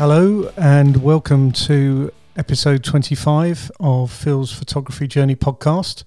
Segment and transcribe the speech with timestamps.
[0.00, 6.04] Hello, and welcome to episode 25 of Phil's Photography Journey podcast.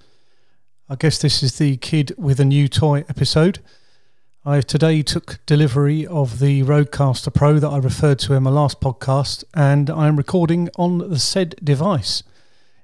[0.89, 3.59] I guess this is the Kid with a New Toy episode.
[4.43, 8.81] I today took delivery of the Rodecaster Pro that I referred to in my last
[8.81, 12.23] podcast, and I'm recording on the said device.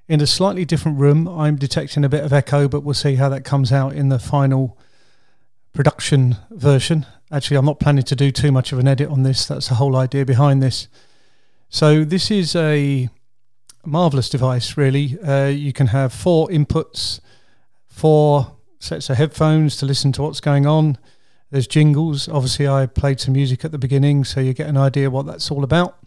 [0.08, 3.30] In a slightly different room, I'm detecting a bit of echo, but we'll see how
[3.30, 4.78] that comes out in the final
[5.74, 7.08] production version.
[7.32, 9.46] Actually, I'm not planning to do too much of an edit on this.
[9.46, 10.88] That's the whole idea behind this.
[11.70, 13.10] So, this is a
[13.86, 15.20] marvelous device, really.
[15.22, 17.20] Uh, you can have four inputs,
[17.88, 20.98] four sets of headphones to listen to what's going on.
[21.52, 22.28] There's jingles.
[22.28, 25.52] Obviously, I played some music at the beginning, so you get an idea what that's
[25.52, 25.98] all about.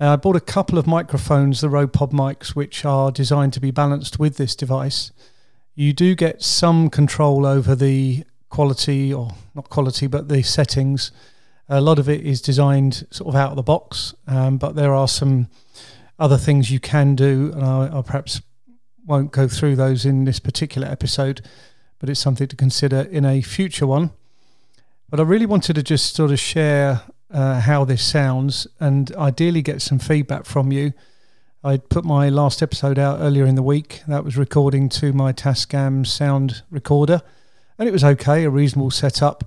[0.00, 3.60] Uh, I bought a couple of microphones, the Rode Pod mics, which are designed to
[3.60, 5.10] be balanced with this device.
[5.74, 11.12] You do get some control over the quality, or not quality, but the settings.
[11.68, 14.94] A lot of it is designed sort of out of the box, um, but there
[14.94, 15.48] are some
[16.18, 18.40] other things you can do, and I, I perhaps
[19.06, 21.40] won't go through those in this particular episode,
[21.98, 24.10] but it's something to consider in a future one.
[25.08, 29.62] But I really wanted to just sort of share uh, how this sounds and ideally
[29.62, 30.92] get some feedback from you.
[31.62, 34.02] I put my last episode out earlier in the week.
[34.06, 37.22] That was recording to my Tascam sound recorder,
[37.78, 39.44] and it was okay, a reasonable setup.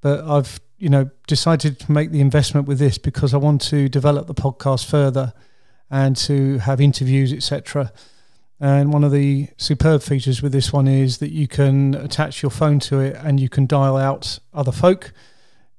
[0.00, 3.88] But I've you know decided to make the investment with this because I want to
[3.88, 5.32] develop the podcast further
[5.90, 7.92] and to have interviews, etc.
[8.60, 12.50] And one of the superb features with this one is that you can attach your
[12.50, 15.12] phone to it and you can dial out other folk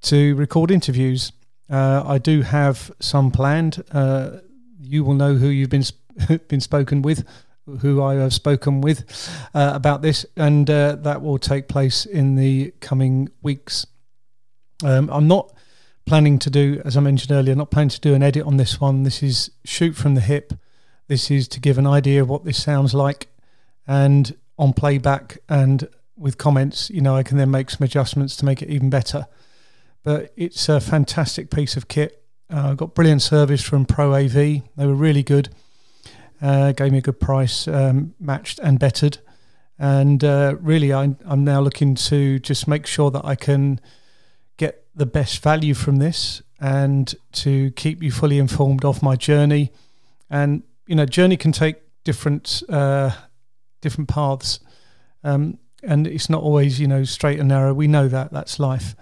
[0.03, 1.33] to record interviews.
[1.69, 3.83] Uh, I do have some planned.
[3.91, 4.37] Uh,
[4.79, 5.83] you will know who you've been
[6.47, 7.25] been spoken with,
[7.77, 9.03] who I have spoken with
[9.53, 13.85] uh, about this, and uh, that will take place in the coming weeks.
[14.83, 15.53] Um, I'm not
[16.05, 18.81] planning to do, as I mentioned earlier, not planning to do an edit on this
[18.81, 19.03] one.
[19.03, 20.53] This is shoot from the hip.
[21.07, 23.27] This is to give an idea of what this sounds like,
[23.87, 28.45] and on playback and with comments, you know, I can then make some adjustments to
[28.45, 29.25] make it even better.
[30.03, 32.23] But it's a fantastic piece of kit.
[32.49, 34.33] I uh, got brilliant service from Pro AV.
[34.33, 35.49] They were really good.
[36.41, 39.17] Uh, gave me a good price, um, matched and bettered.
[39.77, 43.79] And uh, really, I, I'm now looking to just make sure that I can
[44.57, 49.71] get the best value from this and to keep you fully informed of my journey.
[50.29, 53.11] And you know, journey can take different uh,
[53.81, 54.59] different paths,
[55.23, 57.73] um, and it's not always you know straight and narrow.
[57.73, 58.95] We know that that's life.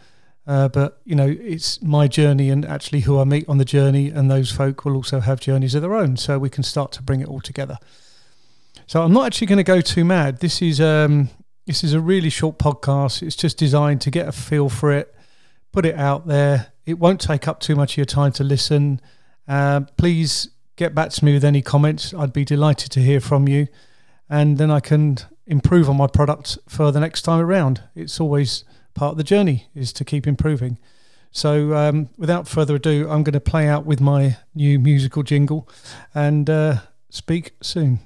[0.48, 4.10] Uh, but you know, it's my journey, and actually, who I meet on the journey,
[4.10, 6.16] and those folk will also have journeys of their own.
[6.16, 7.78] So we can start to bring it all together.
[8.88, 10.40] So I'm not actually going to go too mad.
[10.40, 11.30] This is um,
[11.66, 13.22] this is a really short podcast.
[13.22, 15.14] It's just designed to get a feel for it,
[15.74, 16.72] put it out there.
[16.86, 19.02] It won't take up too much of your time to listen.
[19.50, 22.14] Uh, please get back to me with any comments.
[22.14, 23.68] I'd be delighted to hear from you,
[24.30, 27.82] and then I can improve on my product for the next time around.
[27.96, 28.64] It's always
[28.98, 30.80] part of the journey is to keep improving.
[31.32, 35.70] So, um, without further ado, I'm going to play out with my new musical jingle
[36.16, 36.78] and uh,
[37.10, 38.00] speak soon.